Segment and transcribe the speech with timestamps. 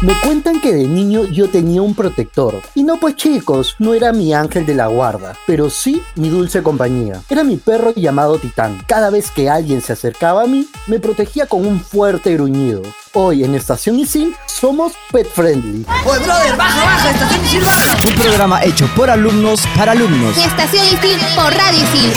[0.00, 2.62] Me cuentan que de niño yo tenía un protector.
[2.76, 6.62] Y no pues chicos, no era mi ángel de la guarda, pero sí mi dulce
[6.62, 7.20] compañía.
[7.28, 8.80] Era mi perro llamado Titán.
[8.86, 12.82] Cada vez que alguien se acercaba a mí, me protegía con un fuerte gruñido.
[13.12, 15.84] Hoy en Estación Isil somos pet friendly.
[16.06, 17.10] ¡Oye, brother, baja, baja!
[17.10, 18.08] ¡Estación Isil, baja!
[18.08, 20.36] Un programa hecho por alumnos para alumnos.
[20.38, 22.12] Estación Isil por Radio Isil.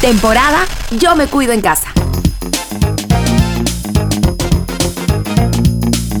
[0.00, 1.92] Temporada Yo me cuido en casa.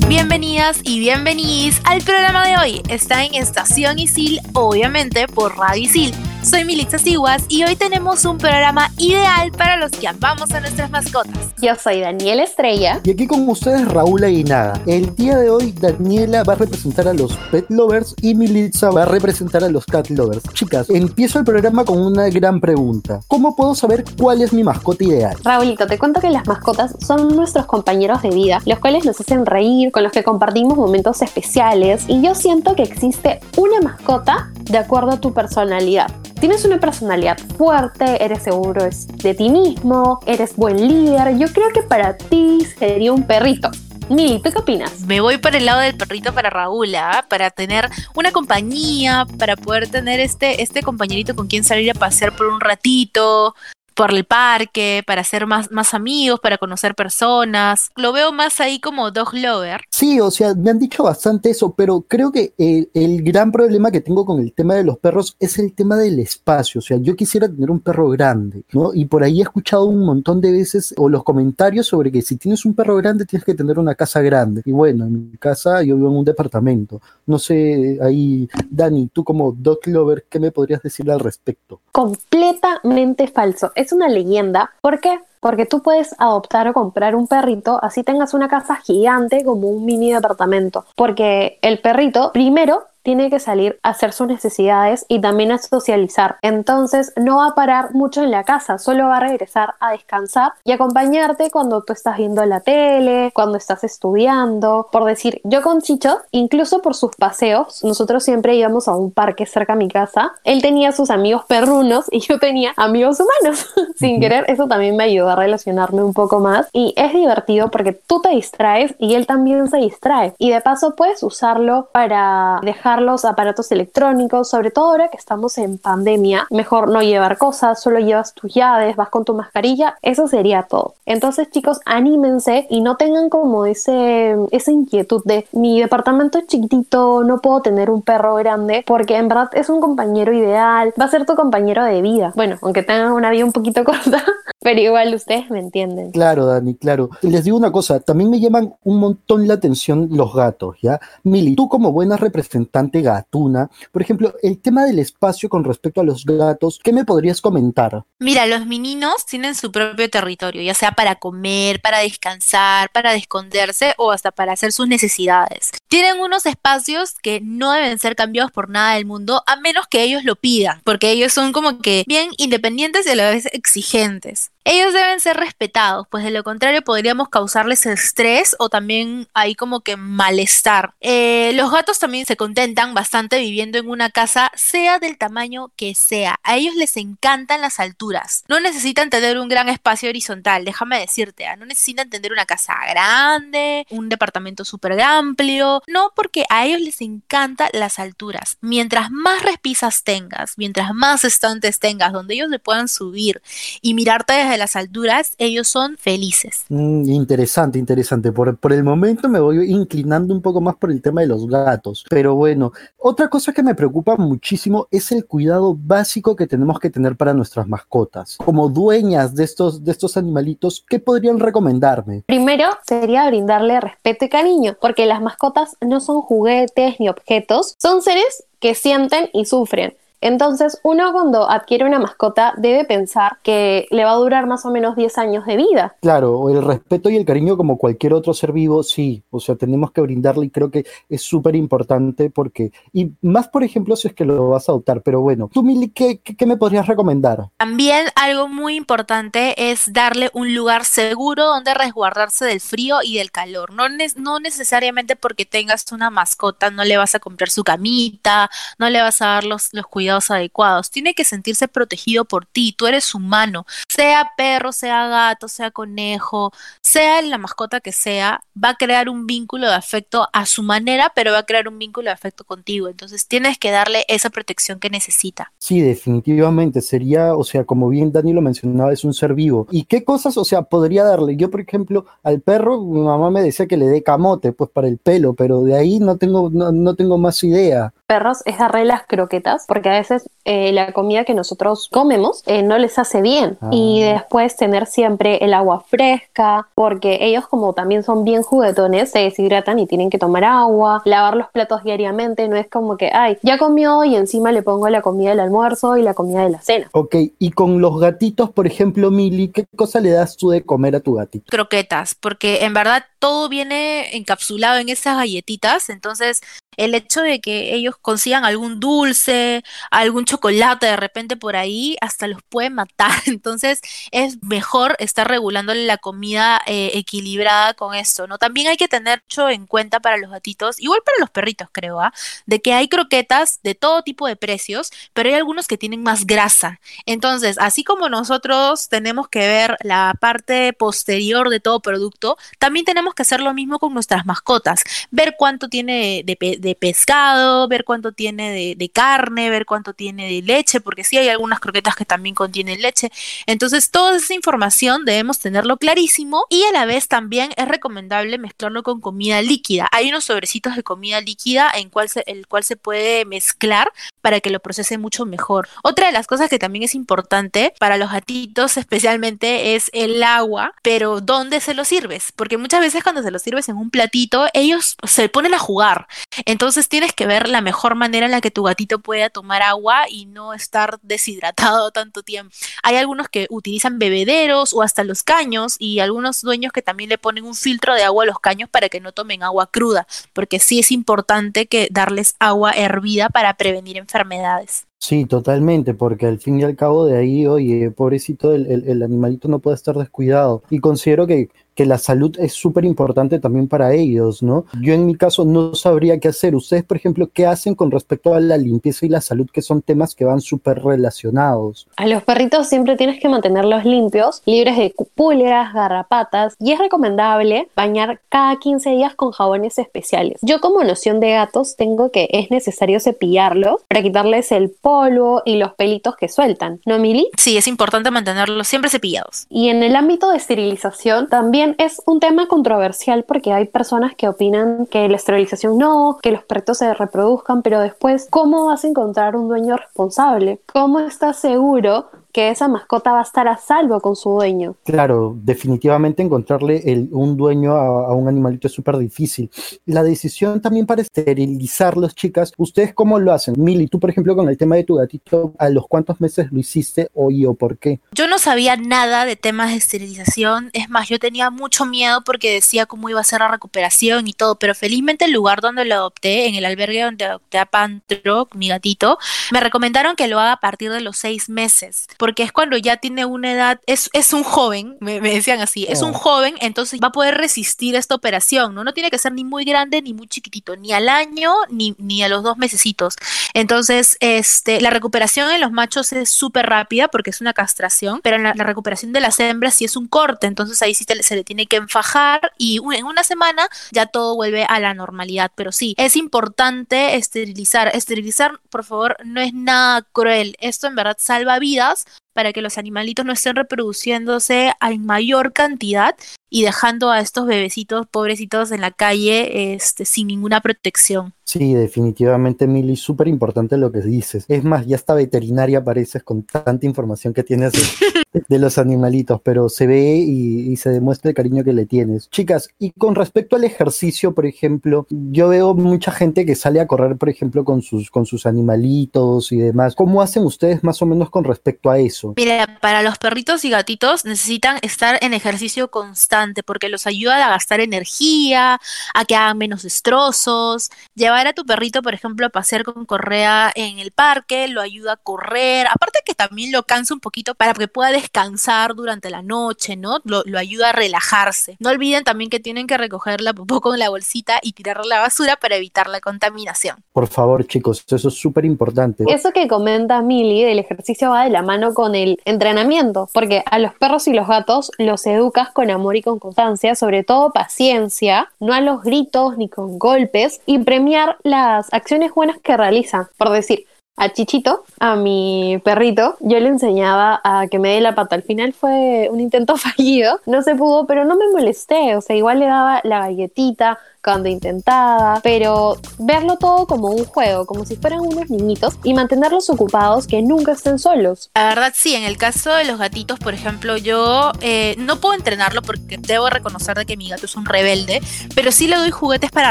[0.08, 2.82] Bienvenidas y bienvenidos al programa de hoy.
[2.88, 6.14] Está en Estación Isil, obviamente por Radio Isil.
[6.48, 10.92] Soy Militza Siguas y hoy tenemos un programa ideal para los que amamos a nuestras
[10.92, 11.52] mascotas.
[11.60, 13.00] Yo soy Daniela Estrella.
[13.02, 14.80] Y aquí con ustedes Raúl Aguinaga.
[14.86, 19.02] El día de hoy Daniela va a representar a los pet lovers y Militza va
[19.02, 20.44] a representar a los cat lovers.
[20.54, 23.18] Chicas, empiezo el programa con una gran pregunta.
[23.26, 25.36] ¿Cómo puedo saber cuál es mi mascota ideal?
[25.42, 29.46] Raúlito, te cuento que las mascotas son nuestros compañeros de vida, los cuales nos hacen
[29.46, 34.78] reír, con los que compartimos momentos especiales y yo siento que existe una mascota de
[34.78, 36.06] acuerdo a tu personalidad.
[36.40, 41.38] Tienes una personalidad fuerte, eres seguro de ti mismo, eres buen líder.
[41.38, 43.70] Yo creo que para ti sería un perrito.
[44.10, 45.00] Mili, ¿tú qué opinas?
[45.00, 47.24] Me voy por el lado del perrito para Raúl, ¿ah?
[47.28, 52.36] para tener una compañía, para poder tener este, este compañerito con quien salir a pasear
[52.36, 53.56] por un ratito,
[53.96, 57.90] por el parque, para hacer más, más amigos, para conocer personas.
[57.96, 59.80] Lo veo más ahí como dog lover.
[59.90, 63.90] Sí, o sea, me han dicho bastante eso, pero creo que el, el, gran problema
[63.90, 66.78] que tengo con el tema de los perros es el tema del espacio.
[66.80, 68.92] O sea, yo quisiera tener un perro grande, ¿no?
[68.92, 72.36] Y por ahí he escuchado un montón de veces o los comentarios sobre que si
[72.36, 74.60] tienes un perro grande tienes que tener una casa grande.
[74.66, 77.00] Y bueno, en mi casa yo vivo en un departamento.
[77.24, 81.80] No sé, ahí, Dani, tú como dog lover, ¿qué me podrías decir al respecto?
[81.92, 83.72] Completamente falso.
[83.74, 84.70] Es una leyenda.
[84.80, 85.20] ¿Por qué?
[85.40, 89.84] Porque tú puedes adoptar o comprar un perrito, así tengas una casa gigante como un
[89.84, 90.84] mini departamento.
[90.96, 96.38] Porque el perrito, primero, tiene que salir a hacer sus necesidades y también a socializar.
[96.42, 100.54] Entonces no va a parar mucho en la casa, solo va a regresar a descansar
[100.64, 104.88] y acompañarte cuando tú estás viendo la tele, cuando estás estudiando.
[104.90, 109.46] Por decir, yo con Chicho, incluso por sus paseos, nosotros siempre íbamos a un parque
[109.46, 110.32] cerca a mi casa.
[110.42, 113.68] Él tenía sus amigos perrunos y yo tenía amigos humanos.
[113.94, 117.92] Sin querer, eso también me ayudó a relacionarme un poco más y es divertido porque
[117.92, 120.34] tú te distraes y él también se distrae.
[120.38, 125.58] Y de paso puedes usarlo para dejar los aparatos electrónicos, sobre todo ahora que estamos
[125.58, 130.28] en pandemia, mejor no llevar cosas, solo llevas tus llaves, vas con tu mascarilla, eso
[130.28, 130.94] sería todo.
[131.06, 137.24] Entonces chicos, anímense y no tengan como ese, esa inquietud de mi departamento es chiquitito,
[137.24, 141.08] no puedo tener un perro grande, porque en verdad es un compañero ideal, va a
[141.08, 142.32] ser tu compañero de vida.
[142.34, 144.24] Bueno, aunque tengan una vida un poquito corta,
[144.66, 146.10] pero igual ustedes me entienden.
[146.10, 147.10] Claro, Dani, claro.
[147.22, 150.98] Les digo una cosa, también me llaman un montón la atención los gatos, ¿ya?
[151.22, 153.70] Mili, tú como buena representante gatuna.
[153.92, 158.02] Por ejemplo, el tema del espacio con respecto a los gatos, ¿qué me podrías comentar?
[158.18, 163.94] Mira, los meninos tienen su propio territorio, ya sea para comer, para descansar, para esconderse
[163.98, 165.70] o hasta para hacer sus necesidades.
[165.86, 170.02] Tienen unos espacios que no deben ser cambiados por nada del mundo, a menos que
[170.02, 174.50] ellos lo pidan, porque ellos son como que bien independientes y a la vez exigentes.
[174.68, 179.82] Ellos deben ser respetados, pues de lo contrario podríamos causarles estrés o también ahí como
[179.82, 180.92] que malestar.
[181.00, 185.94] Eh, los gatos también se contentan bastante viviendo en una casa, sea del tamaño que
[185.94, 186.40] sea.
[186.42, 188.42] A ellos les encantan las alturas.
[188.48, 191.54] No necesitan tener un gran espacio horizontal, déjame decirte, ¿ah?
[191.54, 195.80] no necesitan tener una casa grande, un departamento súper amplio.
[195.86, 198.58] No, porque a ellos les encantan las alturas.
[198.62, 203.40] Mientras más repisas tengas, mientras más estantes tengas donde ellos se puedan subir
[203.80, 206.64] y mirarte desde las alturas, ellos son felices.
[206.68, 208.32] Mm, interesante, interesante.
[208.32, 211.46] Por, por el momento me voy inclinando un poco más por el tema de los
[211.46, 212.04] gatos.
[212.08, 216.90] Pero bueno, otra cosa que me preocupa muchísimo es el cuidado básico que tenemos que
[216.90, 218.36] tener para nuestras mascotas.
[218.38, 222.24] Como dueñas de estos, de estos animalitos, ¿qué podrían recomendarme?
[222.26, 228.02] Primero sería brindarle respeto y cariño, porque las mascotas no son juguetes ni objetos, son
[228.02, 229.94] seres que sienten y sufren.
[230.20, 234.70] Entonces, uno cuando adquiere una mascota debe pensar que le va a durar más o
[234.70, 235.96] menos 10 años de vida.
[236.00, 239.92] Claro, el respeto y el cariño como cualquier otro ser vivo, sí, o sea, tenemos
[239.92, 244.14] que brindarle y creo que es súper importante porque, y más por ejemplo si es
[244.14, 247.48] que lo vas a adoptar, pero bueno, tú Mili, ¿qué, qué, qué me podrías recomendar?
[247.56, 253.30] También algo muy importante es darle un lugar seguro donde resguardarse del frío y del
[253.30, 253.72] calor.
[253.72, 258.50] No, ne no necesariamente porque tengas una mascota, no le vas a comprar su camita,
[258.78, 260.90] no le vas a dar los, los cuidados adecuados.
[260.90, 266.52] Tiene que sentirse protegido por ti, tú eres humano, sea perro, sea gato, sea conejo,
[266.80, 271.12] sea la mascota que sea, va a crear un vínculo de afecto a su manera,
[271.14, 272.88] pero va a crear un vínculo de afecto contigo.
[272.88, 275.52] Entonces tienes que darle esa protección que necesita.
[275.58, 279.66] Sí, definitivamente sería, o sea, como bien Dani lo mencionaba, es un ser vivo.
[279.70, 281.36] ¿Y qué cosas, o sea, podría darle?
[281.36, 284.88] Yo, por ejemplo, al perro, mi mamá me decía que le dé camote, pues para
[284.88, 288.84] el pelo, pero de ahí no tengo, no, no tengo más idea perros es darle
[288.84, 293.20] las croquetas, porque a veces eh, la comida que nosotros comemos eh, no les hace
[293.20, 293.58] bien.
[293.72, 294.12] Y Ah.
[294.14, 299.78] después tener siempre el agua fresca, porque ellos como también son bien juguetones, se deshidratan
[299.80, 303.58] y tienen que tomar agua, lavar los platos diariamente, no es como que, ay, ya
[303.58, 306.88] comió y encima le pongo la comida del almuerzo y la comida de la cena.
[306.92, 310.94] Ok, y con los gatitos, por ejemplo, Mili, ¿qué cosa le das tú de comer
[310.96, 311.46] a tu gatito?
[311.50, 316.40] croquetas, porque en verdad todo viene encapsulado en esas galletitas, entonces
[316.76, 322.26] el hecho de que ellos consigan algún dulce, algún chocolate de repente por ahí, hasta
[322.26, 323.80] los puede matar, entonces
[324.12, 328.38] es mejor estar regulándole la comida eh, equilibrada con esto, ¿no?
[328.38, 332.12] También hay que tener en cuenta para los gatitos, igual para los perritos creo, ¿ah?
[332.46, 336.26] De que hay croquetas de todo tipo de precios, pero hay algunos que tienen más
[336.26, 342.84] grasa, entonces, así como nosotros tenemos que ver la parte posterior de todo producto, también
[342.84, 344.82] tenemos que hacer lo mismo con nuestras mascotas.
[345.10, 350.26] Ver cuánto tiene de, pe- de pescado, ver cuánto tiene de, carne, ver cuánto tiene
[350.26, 353.10] de leche, porque sí hay algunas croquetas que también contienen leche.
[353.46, 358.82] Entonces, toda esa información debemos tenerlo clarísimo y a la vez también es recomendable mezclarlo
[358.82, 359.88] con comida líquida.
[359.92, 364.40] Hay unos sobrecitos de comida líquida en cual se- el cual se puede mezclar para
[364.40, 365.68] que lo procese mucho mejor.
[365.84, 370.74] Otra de las cosas que también es importante para los gatitos especialmente es el agua,
[370.82, 372.32] pero ¿dónde se lo sirves?
[372.34, 376.08] Porque muchas veces cuando se lo sirves en un platito, ellos se ponen a jugar.
[376.44, 376.55] Entonces
[376.88, 380.26] tienes que ver la mejor manera en la que tu gatito pueda tomar agua y
[380.26, 382.54] no estar deshidratado tanto tiempo.
[382.82, 387.18] Hay algunos que utilizan bebederos o hasta los caños y algunos dueños que también le
[387.18, 390.58] ponen un filtro de agua a los caños para que no tomen agua cruda, porque
[390.58, 394.86] sí es importante que darles agua hervida para prevenir enfermedades.
[394.98, 399.60] Sí, totalmente, porque al fin y al cabo de ahí, oye, pobrecito, el, animalito no
[399.60, 400.62] puede estar descuidado.
[400.70, 404.64] Y considero que, que la salud es súper importante también para ellos, ¿no?
[404.80, 406.56] Yo en mi caso no sabría qué hacer.
[406.56, 409.82] Ustedes, por ejemplo, ¿qué hacen con respecto a la limpieza y la salud, que son
[409.82, 411.86] temas que van súper relacionados?
[411.96, 417.68] A los perritos siempre tienes que mantenerlos limpios, libres de pulgas, garrapatas y es recomendable
[417.76, 420.38] bañar cada 15 días con jabones especiales.
[420.40, 425.56] Yo como noción de gatos tengo que es necesario cepillarlos para quitarles el polvo y
[425.56, 426.80] los pelitos que sueltan.
[426.86, 427.28] ¿No, Mili?
[427.36, 429.46] Sí, es importante mantenerlos siempre cepillados.
[429.48, 434.28] Y en el ámbito de esterilización también es un tema controversial porque hay personas que
[434.28, 438.86] opinan que la esterilización no, que los perritos se reproduzcan, pero después, ¿cómo vas a
[438.86, 440.60] encontrar un dueño responsable?
[440.72, 442.06] ¿Cómo estás seguro
[442.36, 444.76] que esa mascota va a estar a salvo con su dueño?
[444.84, 449.50] Claro, definitivamente encontrarle el- un dueño a, a un animalito es súper difícil.
[449.86, 453.54] La decisión también para esterilizarlos, chicas, ¿ustedes cómo lo hacen?
[453.56, 456.58] Mili, tú, por ejemplo, con el tema de tu gatito, ¿a los cuántos meses lo
[456.58, 458.00] hiciste o y o por qué?
[458.12, 462.52] Yo no sabía nada de temas de esterilización, es más, yo tenía mucho miedo porque
[462.52, 465.94] decía cómo iba a ser la recuperación y todo, pero felizmente el lugar donde lo
[465.94, 469.16] adopté, en el albergue donde adopté a Pantro, mi gatito,
[469.52, 472.96] me recomendaron que lo haga a partir de los seis meses, porque es cuando ya
[472.96, 476.18] tiene una edad, es, es un joven, me, me decían así, es un Oh.
[476.18, 478.82] joven, entonces va a poder resistir esta operación, ¿no?
[478.82, 482.24] No tiene que ser ni muy grande ni muy chiquitito, ni al año ni, ni
[482.24, 483.14] a los dos mesecitos.
[483.54, 488.36] Entonces, este, la recuperación en los machos es súper rápida porque es una castración, pero
[488.36, 491.22] en la, la recuperación de las hembras sí es un corte, entonces ahí sí te-
[491.22, 494.94] se le tiene que enfajar y u- en una semana ya todo vuelve a la
[494.94, 495.52] normalidad.
[495.54, 497.94] Pero sí, es importante esterilizar.
[497.94, 500.56] Esterilizar, por favor, no es nada cruel.
[500.60, 502.04] Esto en verdad salva vidas
[502.36, 506.14] para que los animalitos no estén reproduciéndose en mayor cantidad
[506.56, 511.34] y dejando a estos bebecitos pobrecitos en la calle este, sin ninguna protección.
[511.44, 514.46] Sí, definitivamente, Mili, súper importante lo que dices.
[514.48, 519.40] Es más, ya hasta veterinaria pareces con tanta información que tienes de, de los animalitos,
[519.44, 522.30] pero se ve y, y se demuestra el cariño que le tienes.
[522.30, 526.86] Chicas, y con respecto al ejercicio, por ejemplo, yo veo mucha gente que sale a
[526.86, 529.94] correr, por ejemplo, con sus, con sus animalitos y demás.
[529.94, 532.34] ¿Cómo hacen ustedes más o menos con respecto a eso?
[532.36, 536.45] Mira, para los perritos y gatitos necesitan estar en ejercicio constante.
[536.46, 538.80] Importante porque los ayuda a gastar energía,
[539.14, 540.90] a que hagan menos destrozos.
[541.14, 545.14] Llevar a tu perrito, por ejemplo, a pasear con correa en el parque, lo ayuda
[545.14, 545.86] a correr.
[545.86, 550.20] Aparte que también lo cansa un poquito para que pueda descansar durante la noche, ¿no?
[550.24, 551.76] Lo, lo ayuda a relajarse.
[551.80, 555.08] No olviden también que tienen que recoger la popó con la bolsita y tirarla a
[555.08, 557.02] la basura para evitar la contaminación.
[557.12, 559.24] Por favor, chicos, eso es súper importante.
[559.28, 563.78] Eso que comenta Milly del ejercicio va de la mano con el entrenamiento, porque a
[563.78, 568.50] los perros y los gatos los educas con amor y con constancia, sobre todo paciencia,
[568.58, 573.28] no a los gritos ni con golpes, y premiar las acciones buenas que realizan.
[573.38, 578.14] Por decir, a Chichito, a mi perrito, yo le enseñaba a que me dé la
[578.14, 578.34] pata.
[578.34, 582.16] Al final fue un intento fallido, no se pudo, pero no me molesté.
[582.16, 587.64] O sea, igual le daba la galletita, cuando intentaba, pero verlo todo como un juego,
[587.64, 591.48] como si fueran unos niñitos y mantenerlos ocupados que nunca estén solos.
[591.54, 595.34] La verdad sí, en el caso de los gatitos, por ejemplo, yo eh, no puedo
[595.34, 598.20] entrenarlo porque debo reconocer de que mi gato es un rebelde,
[598.56, 599.70] pero sí le doy juguetes para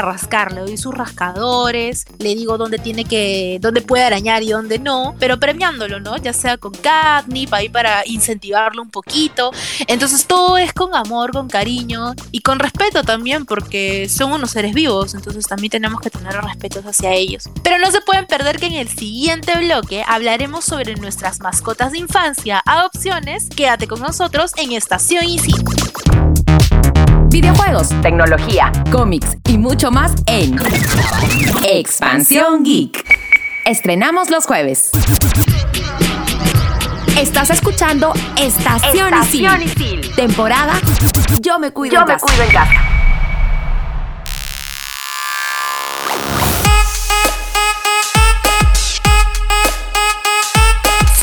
[0.00, 4.78] rascar, le doy sus rascadores, le digo dónde tiene que, dónde puede arañar y dónde
[4.78, 6.16] no, pero premiándolo, ¿no?
[6.16, 9.50] Ya sea con catnip, ahí para incentivarlo un poquito.
[9.86, 14.74] Entonces todo es con amor, con cariño y con respeto también porque son unos seres
[14.74, 17.44] vivos, entonces también tenemos que tener respeto hacia ellos.
[17.62, 21.98] Pero no se pueden perder que en el siguiente bloque hablaremos sobre nuestras mascotas de
[21.98, 23.48] infancia, adopciones.
[23.48, 25.52] Quédate con nosotros en Estación Easy.
[27.28, 30.56] Videojuegos, tecnología, cómics y mucho más en
[31.62, 33.25] Expansión Geek.
[33.66, 34.92] Estrenamos los jueves.
[37.18, 40.14] Estás escuchando Estación, Isil.
[40.14, 40.74] Temporada
[41.40, 42.26] Yo me cuido en casa.
[42.44, 42.72] en casa.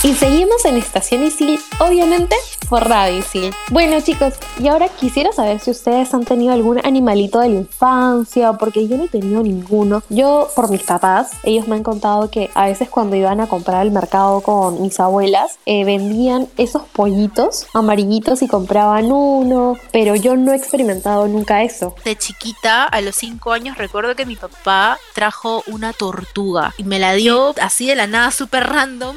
[0.04, 2.36] Y seguimos en Estación Isil, obviamente
[2.74, 3.54] por Radio Isil.
[3.70, 8.54] Bueno chicos, y ahora quisiera saber si ustedes han tenido algún animalito de la infancia,
[8.54, 10.02] porque yo no he tenido ninguno.
[10.10, 13.82] Yo, por mis papás, ellos me han contado que a veces cuando iban a comprar
[13.82, 20.36] al mercado con mis abuelas, eh, vendían esos pollitos amarillitos y compraban uno, pero yo
[20.36, 21.94] no he experimentado nunca eso.
[22.04, 26.98] De chiquita, a los 5 años, recuerdo que mi papá trajo una tortuga y me
[26.98, 29.16] la dio así de la nada, súper random.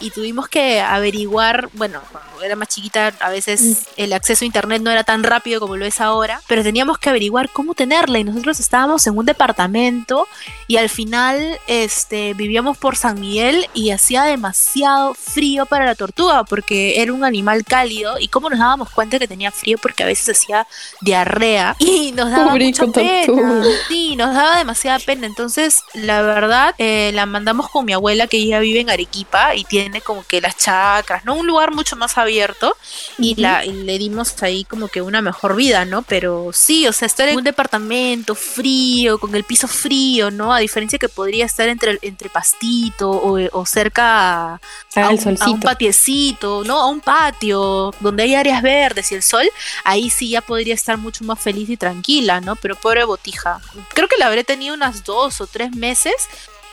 [0.00, 4.82] Y tuvimos que averiguar, bueno, cuando era más chiquita, a veces el acceso a internet
[4.82, 8.18] no era tan rápido como lo es ahora, pero teníamos que averiguar cómo tenerla.
[8.18, 10.26] Y nosotros estábamos en un departamento
[10.66, 16.44] y al final este, vivíamos por San Miguel y hacía demasiado frío para la tortuga
[16.44, 18.18] porque era un animal cálido.
[18.18, 20.66] Y cómo nos dábamos cuenta que tenía frío porque a veces hacía
[21.00, 23.26] diarrea y nos daba Pobrico mucha pena.
[23.26, 23.62] tortuga.
[23.88, 25.26] Sí, nos daba demasiada pena.
[25.26, 29.64] Entonces, la verdad, eh, la mandamos con mi abuela que ella vive en Arequipa y
[29.64, 31.34] tiene como que las chacras, ¿no?
[31.34, 32.76] Un lugar mucho más abierto
[33.18, 36.02] y, la, y le dimos ahí como que una mejor vida, ¿no?
[36.02, 40.52] Pero sí, o sea, estar en un departamento frío, con el piso frío, ¿no?
[40.52, 44.60] A diferencia que podría estar entre, entre pastito o, o cerca a,
[44.96, 46.80] a un, a un patiecito, ¿no?
[46.80, 49.48] A un patio donde hay áreas verdes y el sol,
[49.84, 52.56] ahí sí ya podría estar mucho más feliz y tranquila, ¿no?
[52.56, 53.60] Pero pobre botija.
[53.94, 56.14] Creo que la habré tenido unas dos o tres meses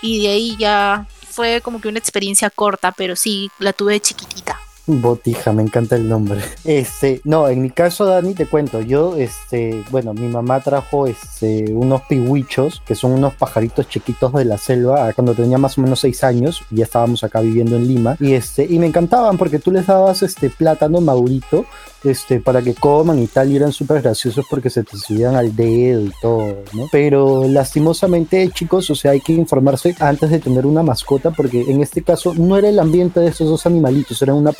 [0.01, 4.64] y de ahí ya fue como que una experiencia corta, pero sí, la tuve chiquitita.
[4.87, 6.41] Botija, me encanta el nombre.
[6.65, 11.71] Este, no, en mi caso, Dani, te cuento, yo, este, bueno, mi mamá trajo este,
[11.71, 15.99] unos pihuichos, que son unos pajaritos chiquitos de la selva, cuando tenía más o menos
[15.99, 19.71] seis años, y estábamos acá viviendo en Lima, y este, y me encantaban porque tú
[19.71, 21.65] les dabas este plátano madurito,
[22.03, 25.55] este, para que coman y tal, y eran súper graciosos porque se te subían al
[25.55, 26.87] dedo y todo, ¿no?
[26.91, 31.81] Pero lastimosamente, chicos, o sea, hay que informarse antes de tener una mascota, porque en
[31.81, 34.51] este caso no era el ambiente de esos dos animalitos, era una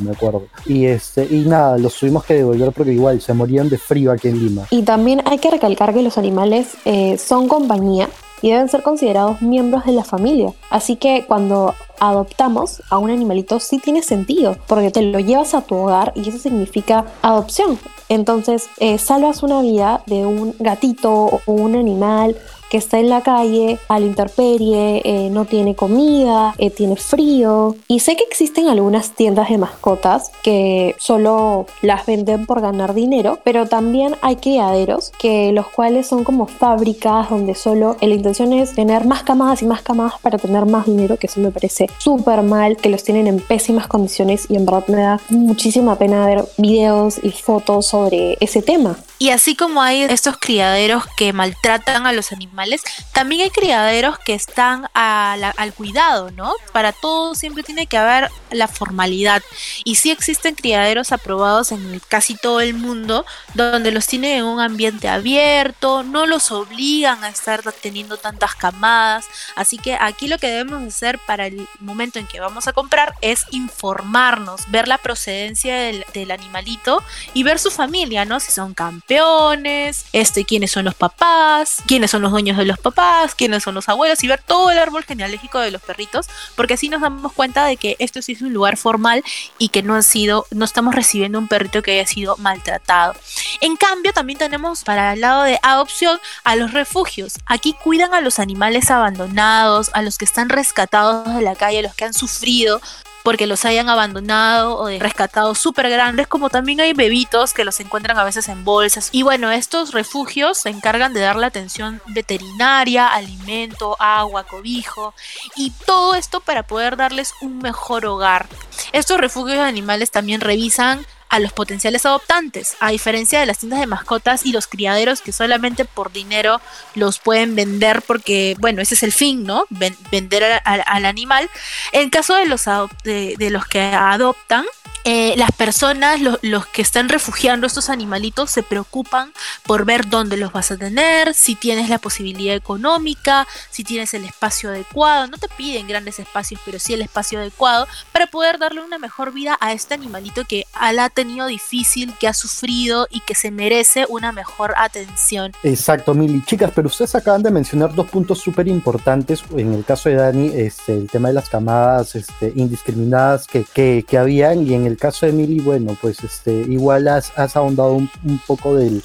[0.00, 0.44] me acuerdo.
[0.64, 4.28] Y este, y nada, los tuvimos que devolver porque igual se morían de frío aquí
[4.28, 4.66] en Lima.
[4.70, 8.08] Y también hay que recalcar que los animales eh, son compañía
[8.42, 10.52] y deben ser considerados miembros de la familia.
[10.70, 15.62] Así que cuando adoptamos a un animalito sí tiene sentido, porque te lo llevas a
[15.62, 17.78] tu hogar y eso significa adopción.
[18.08, 22.36] Entonces eh, salvas una vida de un gatito o un animal
[22.70, 27.76] que está en la calle, a la intemperie, eh, no tiene comida, eh, tiene frío.
[27.88, 33.38] Y sé que existen algunas tiendas de mascotas que solo las venden por ganar dinero,
[33.44, 38.74] pero también hay criaderos que los cuales son como fábricas donde solo la intención es
[38.74, 42.42] tener más camadas y más camadas para tener más dinero, que eso me parece súper
[42.42, 46.44] mal, que los tienen en pésimas condiciones y en verdad me da muchísima pena ver
[46.56, 48.96] videos y fotos sobre ese tema.
[49.18, 52.82] Y así como hay estos criaderos que maltratan a los animales,
[53.12, 56.52] también hay criaderos que están al cuidado, ¿no?
[56.72, 59.42] Para todo siempre tiene que haber la formalidad.
[59.84, 64.60] Y sí existen criaderos aprobados en casi todo el mundo, donde los tienen en un
[64.60, 69.26] ambiente abierto, no los obligan a estar teniendo tantas camadas.
[69.54, 73.14] Así que aquí lo que debemos hacer para el momento en que vamos a comprar
[73.22, 78.40] es informarnos, ver la procedencia del, del animalito y ver su familia, ¿no?
[78.40, 82.78] Si son campeones campeones, este, quiénes son los papás, quiénes son los dueños de los
[82.78, 86.74] papás, quiénes son los abuelos y ver todo el árbol genealógico de los perritos, porque
[86.74, 89.22] así nos damos cuenta de que esto sí es un lugar formal
[89.58, 93.14] y que no ha sido, no estamos recibiendo un perrito que haya sido maltratado.
[93.60, 97.34] En cambio, también tenemos para el lado de adopción a los refugios.
[97.46, 101.82] Aquí cuidan a los animales abandonados, a los que están rescatados de la calle, a
[101.82, 102.80] los que han sufrido
[103.26, 108.16] porque los hayan abandonado o rescatado súper grandes, como también hay bebitos que los encuentran
[108.16, 109.08] a veces en bolsas.
[109.10, 115.12] Y bueno, estos refugios se encargan de darle atención veterinaria, alimento, agua, cobijo
[115.56, 118.46] y todo esto para poder darles un mejor hogar.
[118.92, 121.04] Estos refugios de animales también revisan
[121.36, 125.32] a los potenciales adoptantes, a diferencia de las tiendas de mascotas y los criaderos que
[125.32, 126.62] solamente por dinero
[126.94, 129.66] los pueden vender porque, bueno, ese es el fin, ¿no?
[129.68, 131.50] vender al, animal.
[131.92, 132.64] En caso de los,
[133.04, 134.64] de los que adoptan,
[135.08, 139.32] eh, las personas, los que están refugiando estos animalitos, se preocupan
[139.64, 144.24] por ver dónde los vas a tener, si tienes la posibilidad económica, si tienes el
[144.24, 145.28] espacio adecuado.
[145.28, 149.32] No te piden grandes espacios, pero sí el espacio adecuado para poder darle una mejor
[149.32, 154.06] vida a este animalito que ha tenido difícil, que ha sufrido y que se merece
[154.08, 155.52] una mejor atención.
[155.62, 156.42] Exacto, Mili.
[156.44, 159.44] Chicas, pero ustedes acaban de mencionar dos puntos súper importantes.
[159.56, 164.04] En el caso de Dani, este, el tema de las camadas este, indiscriminadas que, que,
[164.08, 168.10] que habían y en el caso de Mili, bueno, pues este, igual has, ahondado un,
[168.46, 169.02] poco del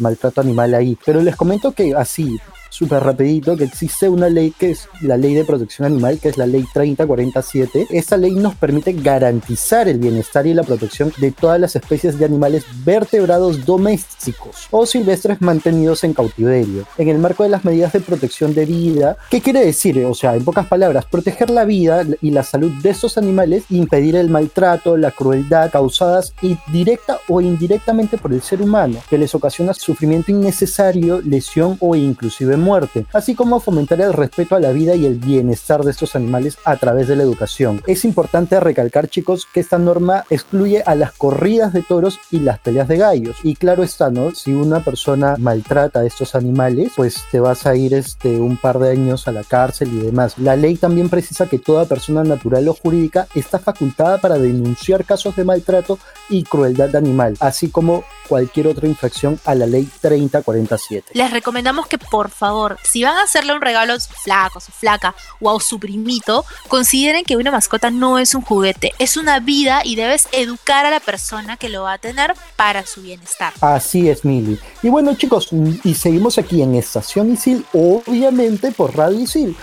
[0.00, 0.96] maltrato animal ahí.
[1.04, 2.38] Pero les comento que así,
[2.70, 6.38] súper rapidito que existe una ley que es la ley de protección animal, que es
[6.38, 7.88] la ley 3047.
[7.90, 12.24] Esta ley nos permite garantizar el bienestar y la protección de todas las especies de
[12.24, 16.86] animales vertebrados domésticos o silvestres mantenidos en cautiverio.
[16.96, 20.04] En el marco de las medidas de protección de vida, ¿qué quiere decir?
[20.06, 24.16] O sea, en pocas palabras, proteger la vida y la salud de estos animales, impedir
[24.16, 26.32] el maltrato, la crueldad causadas
[26.72, 32.56] directa o indirectamente por el ser humano, que les ocasiona sufrimiento innecesario, lesión o inclusive
[32.60, 36.58] muerte, así como fomentar el respeto a la vida y el bienestar de estos animales
[36.64, 37.82] a través de la educación.
[37.86, 42.58] Es importante recalcar, chicos, que esta norma excluye a las corridas de toros y las
[42.58, 43.36] peleas de gallos.
[43.42, 44.34] Y claro está, ¿no?
[44.34, 48.78] Si una persona maltrata a estos animales, pues te vas a ir este, un par
[48.78, 50.38] de años a la cárcel y demás.
[50.38, 55.36] La ley también precisa que toda persona natural o jurídica está facultada para denunciar casos
[55.36, 61.10] de maltrato y crueldad animal, así como cualquier otra infracción a la ley 3047.
[61.14, 62.49] Les recomendamos que por favor,
[62.82, 65.78] si van a hacerle un regalo a su flaco, a su flaca o a su
[65.78, 70.86] primito, consideren que una mascota no es un juguete, es una vida y debes educar
[70.86, 73.52] a la persona que lo va a tener para su bienestar.
[73.60, 74.58] Así es, Mili.
[74.82, 75.48] Y bueno, chicos,
[75.84, 79.56] y seguimos aquí en Estación Isil, obviamente por Radio Isil.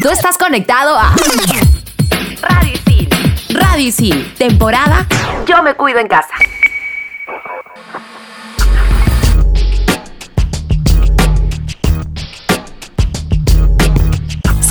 [0.00, 1.14] Tú estás conectado a
[2.42, 3.08] Radio Isil.
[3.50, 5.06] Radio Isil, temporada
[5.46, 6.34] Yo me cuido en casa.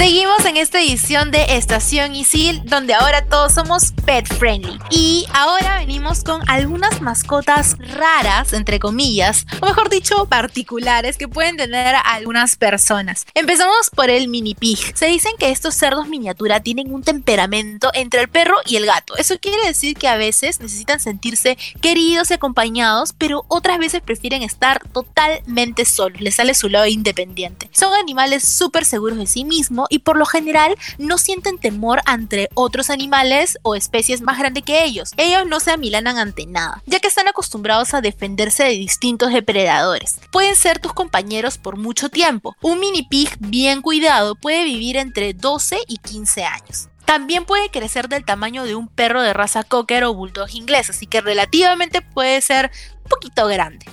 [0.04, 4.78] Seguimos en esta edición de Estación Isil, donde ahora todos somos pet friendly.
[4.90, 11.56] Y ahora venimos con algunas mascotas raras, entre comillas, o mejor dicho, particulares que pueden
[11.56, 13.26] tener algunas personas.
[13.34, 14.78] Empezamos por el mini pig.
[14.94, 19.16] Se dicen que estos cerdos miniatura tienen un temperamento entre el perro y el gato.
[19.16, 24.42] Eso quiere decir que a veces necesitan sentirse queridos y acompañados, pero otras veces prefieren
[24.42, 26.20] estar totalmente solos.
[26.20, 27.70] Les sale su lado independiente.
[27.72, 32.50] Son animales súper seguros de sí mismos y por lo general no sienten temor ante
[32.56, 35.12] otros animales o especies más grandes que ellos.
[35.18, 40.20] Ellos no se amilanan ante nada, ya que están acostumbrados a defenderse de distintos depredadores.
[40.32, 42.56] Pueden ser tus compañeros por mucho tiempo.
[42.64, 46.90] Un mini pig bien cuidado puede vivir entre 12 y 15 años.
[47.06, 51.06] También puede crecer del tamaño de un perro de raza cocker o bulldog inglés, así
[51.06, 52.72] que relativamente puede ser
[53.04, 53.86] un poquito grande.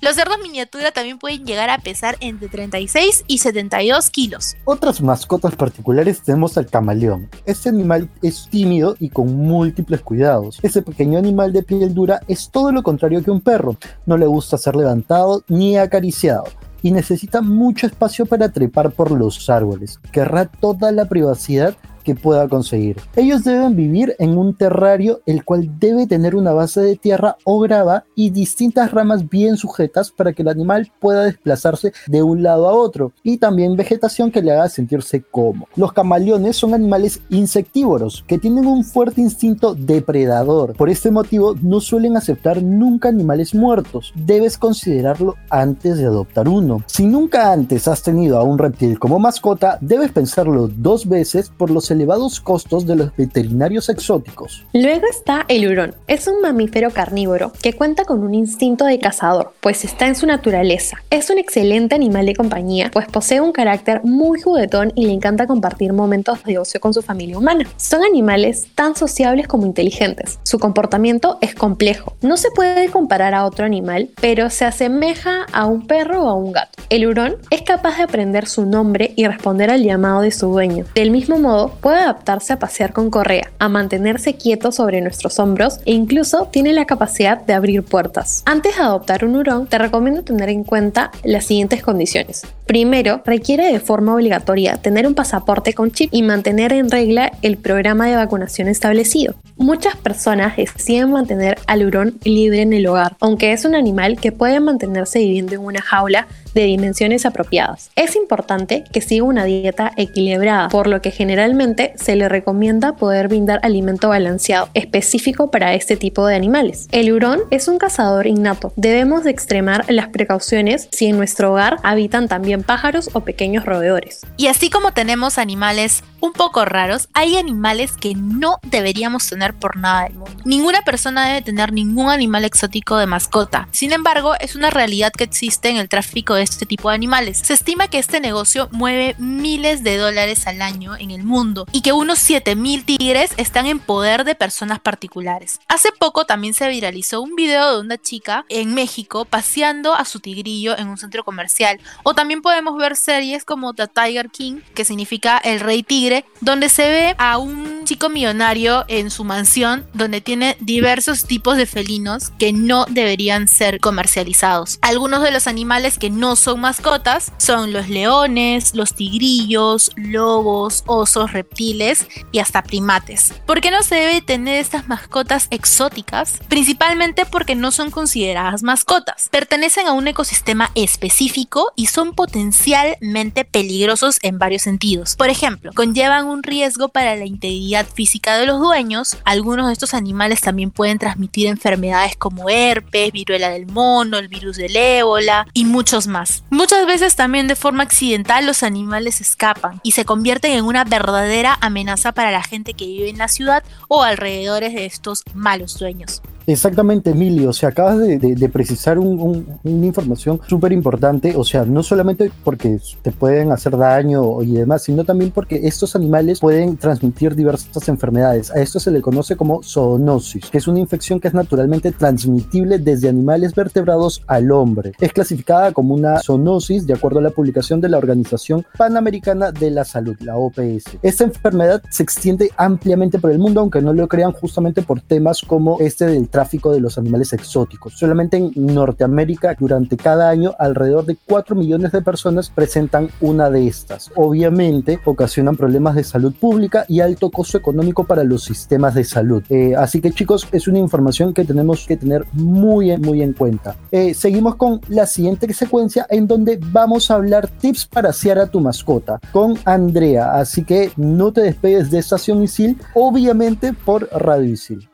[0.00, 4.56] Los cerdos miniatura también pueden llegar a pesar entre 36 y 72 kilos.
[4.64, 7.28] Otras mascotas particulares tenemos al camaleón.
[7.44, 10.58] Este animal es tímido y con múltiples cuidados.
[10.62, 13.76] Este pequeño animal de piel dura es todo lo contrario que un perro.
[14.06, 16.44] No le gusta ser levantado ni acariciado
[16.82, 19.98] y necesita mucho espacio para trepar por los árboles.
[20.12, 22.98] Querrá toda la privacidad que pueda conseguir.
[23.16, 27.58] Ellos deben vivir en un terrario el cual debe tener una base de tierra o
[27.58, 32.68] grava y distintas ramas bien sujetas para que el animal pueda desplazarse de un lado
[32.68, 35.66] a otro y también vegetación que le haga sentirse cómodo.
[35.74, 40.74] Los camaleones son animales insectívoros que tienen un fuerte instinto depredador.
[40.76, 44.12] Por este motivo no suelen aceptar nunca animales muertos.
[44.14, 46.84] Debes considerarlo antes de adoptar uno.
[46.86, 51.70] Si nunca antes has tenido a un reptil como mascota, debes pensarlo dos veces por
[51.70, 54.64] los elevados costos de los veterinarios exóticos.
[54.72, 55.94] Luego está el hurón.
[56.06, 60.26] Es un mamífero carnívoro que cuenta con un instinto de cazador, pues está en su
[60.26, 60.98] naturaleza.
[61.10, 65.46] Es un excelente animal de compañía, pues posee un carácter muy juguetón y le encanta
[65.46, 67.66] compartir momentos de ocio con su familia humana.
[67.76, 70.38] Son animales tan sociables como inteligentes.
[70.42, 72.16] Su comportamiento es complejo.
[72.20, 76.34] No se puede comparar a otro animal, pero se asemeja a un perro o a
[76.34, 76.82] un gato.
[76.90, 80.84] El hurón es capaz de aprender su nombre y responder al llamado de su dueño.
[80.94, 85.78] Del mismo modo, puede adaptarse a pasear con correa, a mantenerse quieto sobre nuestros hombros
[85.84, 88.42] e incluso tiene la capacidad de abrir puertas.
[88.44, 92.42] Antes de adoptar un hurón, te recomiendo tener en cuenta las siguientes condiciones.
[92.66, 97.56] Primero, requiere de forma obligatoria tener un pasaporte con chip y mantener en regla el
[97.56, 99.36] programa de vacunación establecido.
[99.56, 104.32] Muchas personas deciden mantener al hurón libre en el hogar, aunque es un animal que
[104.32, 107.90] puede mantenerse viviendo en una jaula de dimensiones apropiadas.
[107.96, 113.28] Es importante que siga una dieta equilibrada, por lo que generalmente se le recomienda poder
[113.28, 116.88] brindar alimento balanceado, específico para este tipo de animales.
[116.92, 118.72] El hurón es un cazador innato.
[118.76, 124.22] Debemos de extremar las precauciones si en nuestro hogar habitan también pájaros o pequeños roedores.
[124.38, 129.76] Y así como tenemos animales un poco raros, hay animales que no deberíamos tener por
[129.76, 130.42] nada del mundo.
[130.46, 133.68] Ninguna persona debe tener ningún animal exótico de mascota.
[133.72, 137.38] Sin embargo, es una realidad que existe en el tráfico de este tipo de animales.
[137.44, 141.82] Se estima que este negocio mueve miles de dólares al año en el mundo y
[141.82, 145.60] que unos 7000 tigres están en poder de personas particulares.
[145.68, 150.20] Hace poco también se viralizó un video de una chica en México paseando a su
[150.20, 151.80] tigrillo en un centro comercial.
[152.02, 156.68] O también podemos ver series como The Tiger King, que significa el rey tigre, donde
[156.68, 162.30] se ve a un chico millonario en su mansión donde tiene diversos tipos de felinos
[162.38, 164.78] que no deberían ser comercializados.
[164.82, 171.32] Algunos de los animales que no son mascotas son los leones, los tigrillos, lobos, osos,
[171.32, 173.34] reptiles y hasta primates.
[173.46, 176.40] ¿Por qué no se debe tener estas mascotas exóticas?
[176.48, 179.28] Principalmente porque no son consideradas mascotas.
[179.30, 185.16] Pertenecen a un ecosistema específico y son potencialmente peligrosos en varios sentidos.
[185.16, 189.18] Por ejemplo, conllevan un riesgo para la integridad física de los dueños.
[189.24, 194.56] Algunos de estos animales también pueden transmitir enfermedades como herpes, viruela del mono, el virus
[194.56, 196.15] del ébola y muchos más.
[196.50, 201.58] Muchas veces también de forma accidental los animales escapan y se convierten en una verdadera
[201.60, 206.22] amenaza para la gente que vive en la ciudad o alrededores de estos malos dueños.
[206.46, 207.50] Exactamente, Emilio.
[207.50, 211.34] O sea, acabas de, precisar una información súper importante.
[211.36, 215.96] O sea, no solamente porque te pueden hacer daño y demás, sino también porque estos
[215.96, 218.50] animales pueden transmitir diversas enfermedades.
[218.52, 222.78] A esto se le conoce como zoonosis, que es una infección que es naturalmente transmitible
[222.78, 224.92] desde animales vertebrados al hombre.
[225.00, 229.70] Es clasificada como una zoonosis de acuerdo a la publicación de la Organización Panamericana de
[229.70, 230.98] la Salud, la OPS.
[231.02, 235.42] Esta enfermedad se extiende ampliamente por el mundo, aunque no lo crean justamente por temas
[235.42, 237.94] como este del tráfico de los animales exóticos.
[237.94, 243.66] Solamente en Norteamérica, durante cada año, alrededor de 4 millones de personas presentan una de
[243.66, 244.10] estas.
[244.16, 249.42] Obviamente, ocasionan problemas de salud pública y alto costo económico para los sistemas de salud.
[249.48, 253.74] Eh, así que chicos, es una información que tenemos que tener muy, muy en cuenta.
[253.90, 258.46] Eh, seguimos con la siguiente secuencia en donde vamos a hablar tips para asear a
[258.46, 260.34] tu mascota con Andrea.
[260.34, 264.86] Así que no te despegues de Estación Isil, obviamente por Radio Isil.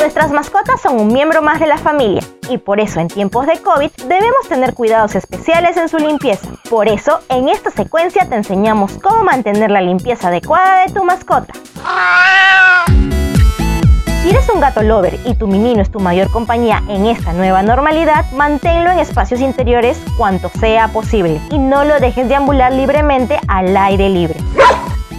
[0.00, 3.60] Nuestras mascotas son un miembro más de la familia y por eso en tiempos de
[3.60, 6.48] COVID debemos tener cuidados especiales en su limpieza.
[6.70, 11.52] Por eso en esta secuencia te enseñamos cómo mantener la limpieza adecuada de tu mascota.
[14.22, 17.62] Si eres un gato lover y tu menino es tu mayor compañía en esta nueva
[17.62, 23.76] normalidad, manténlo en espacios interiores cuanto sea posible y no lo dejes deambular libremente al
[23.76, 24.40] aire libre.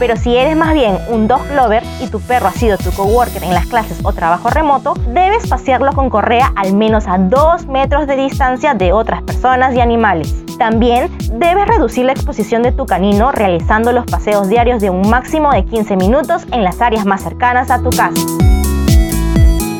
[0.01, 3.43] Pero si eres más bien un dog lover y tu perro ha sido tu coworker
[3.43, 8.07] en las clases o trabajo remoto, debes pasearlo con correa al menos a 2 metros
[8.07, 10.33] de distancia de otras personas y animales.
[10.57, 15.51] También debes reducir la exposición de tu canino realizando los paseos diarios de un máximo
[15.51, 18.25] de 15 minutos en las áreas más cercanas a tu casa.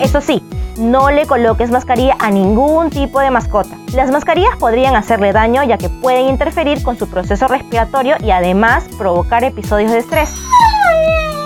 [0.02, 0.44] Eso sí,
[0.78, 3.76] No le coloques mascarilla a ningún tipo de mascota.
[3.94, 8.86] Las mascarillas podrían hacerle daño ya que pueden interferir con su proceso respiratorio y además
[8.98, 10.34] provocar episodios de estrés.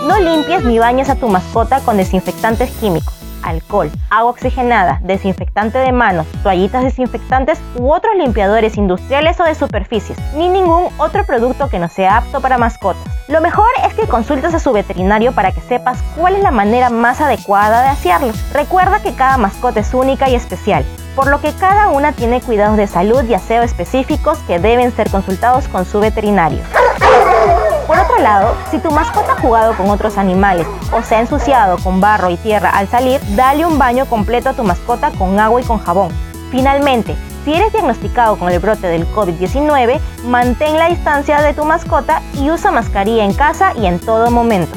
[0.07, 5.91] No limpies ni bañes a tu mascota con desinfectantes químicos alcohol, agua oxigenada, desinfectante de
[5.91, 11.79] manos, toallitas desinfectantes u otros limpiadores industriales o de superficies, ni ningún otro producto que
[11.79, 13.03] no sea apto para mascotas.
[13.27, 16.89] Lo mejor es que consultes a su veterinario para que sepas cuál es la manera
[16.89, 18.33] más adecuada de hacerlo.
[18.53, 22.77] Recuerda que cada mascota es única y especial, por lo que cada una tiene cuidados
[22.77, 26.59] de salud y aseo específicos que deben ser consultados con su veterinario.
[27.87, 31.77] Por otro lado, si tu mascota ha jugado con otros animales o se ha ensuciado
[31.77, 35.61] con barro y tierra al salir, dale un baño completo a tu mascota con agua
[35.61, 36.09] y con jabón.
[36.49, 42.23] Finalmente, si eres diagnosticado con el brote del COVID-19, mantén la distancia de tu mascota
[42.33, 44.75] y usa mascarilla en casa y en todo momento.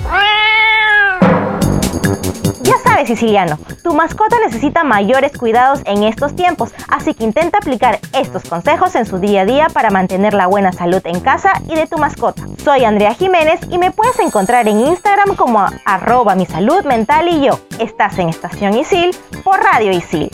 [3.06, 8.94] Siciliano, tu mascota necesita mayores cuidados en estos tiempos, así que intenta aplicar estos consejos
[8.94, 11.98] en su día a día para mantener la buena salud en casa y de tu
[11.98, 12.42] mascota.
[12.62, 17.46] Soy Andrea Jiménez y me puedes encontrar en Instagram como arroba mi salud mental y
[17.46, 17.60] yo.
[17.78, 20.30] Estás en Estación Isil por Radio Isil.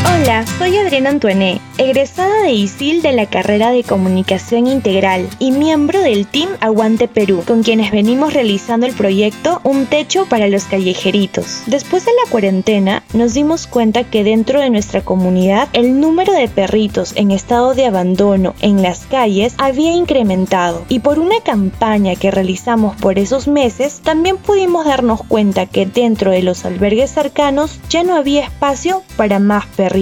[0.06, 6.00] Hola, soy Adriana Antoine, egresada de ISIL de la carrera de Comunicación Integral y miembro
[6.00, 11.62] del Team Aguante Perú, con quienes venimos realizando el proyecto Un Techo para los Callejeritos.
[11.66, 16.48] Después de la cuarentena, nos dimos cuenta que dentro de nuestra comunidad el número de
[16.48, 22.30] perritos en estado de abandono en las calles había incrementado y por una campaña que
[22.30, 28.02] realizamos por esos meses, también pudimos darnos cuenta que dentro de los albergues cercanos ya
[28.02, 29.93] no había espacio para más perritos.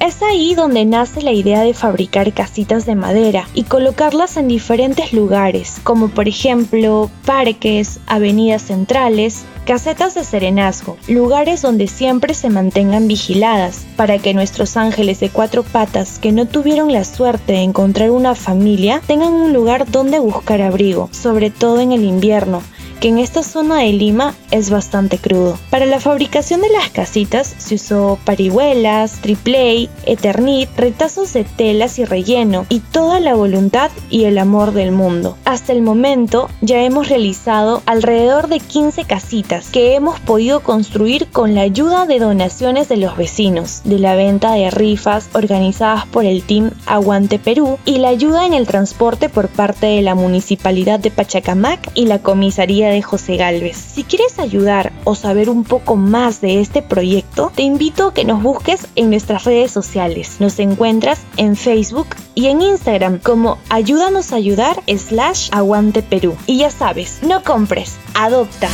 [0.00, 5.14] Es ahí donde nace la idea de fabricar casitas de madera y colocarlas en diferentes
[5.14, 13.08] lugares, como por ejemplo parques, avenidas centrales, casetas de serenazgo, lugares donde siempre se mantengan
[13.08, 18.10] vigiladas, para que nuestros ángeles de cuatro patas que no tuvieron la suerte de encontrar
[18.10, 22.62] una familia tengan un lugar donde buscar abrigo, sobre todo en el invierno,
[23.04, 25.58] que en esta zona de Lima es bastante crudo.
[25.68, 32.06] Para la fabricación de las casitas se usó parihuelas, tripley, eternit, retazos de telas y
[32.06, 35.36] relleno y toda la voluntad y el amor del mundo.
[35.44, 41.54] Hasta el momento ya hemos realizado alrededor de 15 casitas que hemos podido construir con
[41.54, 46.42] la ayuda de donaciones de los vecinos, de la venta de rifas organizadas por el
[46.42, 51.10] Team Aguante Perú y la ayuda en el transporte por parte de la Municipalidad de
[51.10, 53.76] Pachacamac y la Comisaría de José Galvez.
[53.76, 58.24] Si quieres ayudar o saber un poco más de este proyecto, te invito a que
[58.24, 60.36] nos busques en nuestras redes sociales.
[60.40, 66.36] Nos encuentras en Facebook y en Instagram como Ayúdanos a ayudar slash Aguante Perú.
[66.46, 68.68] Y ya sabes, no compres, adopta.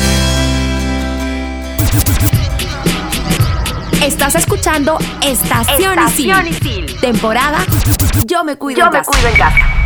[4.02, 5.98] Estás escuchando Estación,
[6.46, 7.00] Isil.
[7.00, 7.58] Temporada
[8.24, 9.79] Yo me cuido, Yo me cuido en casa.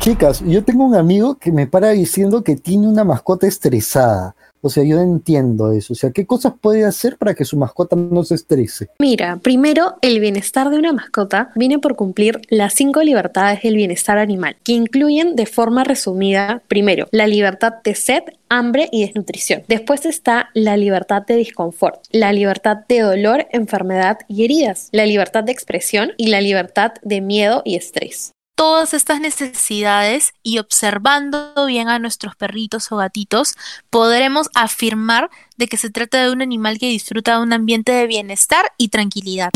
[0.00, 4.34] Chicas, yo tengo un amigo que me para diciendo que tiene una mascota estresada.
[4.62, 5.92] O sea, yo entiendo eso.
[5.92, 8.88] O sea, ¿qué cosas puede hacer para que su mascota no se estrese?
[8.98, 14.16] Mira, primero, el bienestar de una mascota viene por cumplir las cinco libertades del bienestar
[14.16, 19.64] animal, que incluyen de forma resumida, primero, la libertad de sed, hambre y desnutrición.
[19.68, 25.44] Después está la libertad de disconfort, la libertad de dolor, enfermedad y heridas, la libertad
[25.44, 31.88] de expresión y la libertad de miedo y estrés todas estas necesidades y observando bien
[31.88, 33.54] a nuestros perritos o gatitos,
[33.88, 38.06] podremos afirmar de que se trata de un animal que disfruta de un ambiente de
[38.06, 39.48] bienestar y tranquilidad.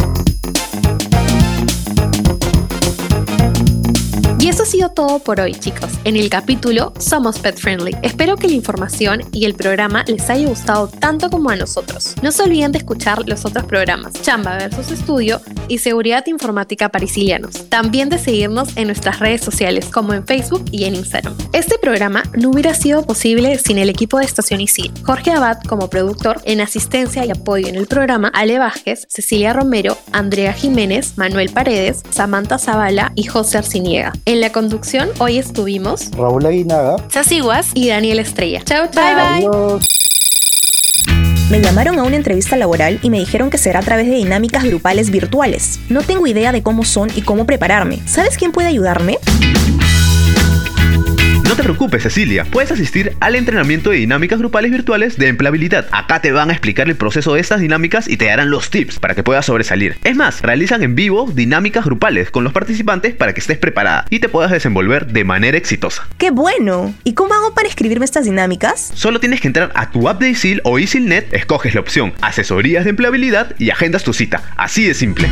[4.45, 5.89] Y eso ha sido todo por hoy, chicos.
[6.05, 7.97] En el capítulo Somos Pet Friendly.
[8.03, 12.15] Espero que la información y el programa les haya gustado tanto como a nosotros.
[12.21, 17.07] No se olviden de escuchar los otros programas, Chamba versus Estudio y Seguridad Informática para
[17.07, 17.71] Isilianos.
[17.71, 21.35] También de seguirnos en nuestras redes sociales como en Facebook y en Instagram.
[21.55, 24.93] Este programa no hubiera sido posible sin el equipo de Estación Isil.
[25.05, 29.97] Jorge Abad como productor, en asistencia y apoyo en el programa, Ale Vázquez, Cecilia Romero,
[30.13, 34.13] Andrea Jiménez, Manuel Paredes, Samantha Zavala y José Arciniega.
[34.41, 36.97] La conducción hoy estuvimos Raúl Aguinaga.
[37.09, 38.63] Sasiguas y Daniel Estrella.
[38.65, 39.05] Chao, chao.
[39.05, 39.49] Bye, bye.
[39.49, 39.85] Adiós.
[41.51, 44.65] Me llamaron a una entrevista laboral y me dijeron que será a través de dinámicas
[44.65, 45.79] grupales virtuales.
[45.89, 48.01] No tengo idea de cómo son y cómo prepararme.
[48.07, 49.19] ¿Sabes quién puede ayudarme?
[51.45, 52.45] No te preocupes, Cecilia.
[52.45, 55.87] Puedes asistir al entrenamiento de dinámicas grupales virtuales de empleabilidad.
[55.93, 58.99] Acá te van a explicar el proceso de estas dinámicas y te darán los tips
[58.99, 59.97] para que puedas sobresalir.
[60.05, 64.21] Es más, realizan en vivo dinámicas grupales con los participantes para que estés preparada y
[64.21, 66.09] te puedas desenvolver de manera exitosa.
[66.19, 66.95] ¡Qué bueno!
[67.05, 68.91] ¿Y cómo hago para escribirme estas dinámicas?
[68.95, 72.85] Solo tienes que entrar a tu app de ISIL o ISILNet, escoges la opción Asesorías
[72.85, 74.43] de empleabilidad y agendas tu cita.
[74.57, 75.29] Así de simple.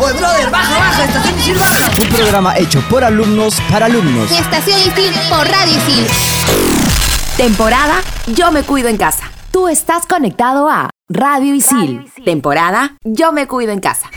[0.00, 1.90] Oye, brother, baja, baja, estación Isil baja.
[2.02, 4.30] Un programa hecho por alumnos para alumnos.
[4.30, 6.06] Estación Isil por Radio Isil.
[7.36, 9.30] Temporada Yo me cuido en casa.
[9.50, 12.10] Tú estás conectado a Radio Isil.
[12.24, 14.10] Temporada Yo me cuido en casa.